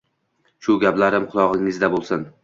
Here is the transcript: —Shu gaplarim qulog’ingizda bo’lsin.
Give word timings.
—Shu 0.67 0.77
gaplarim 0.83 1.27
qulog’ingizda 1.33 1.91
bo’lsin. 1.97 2.25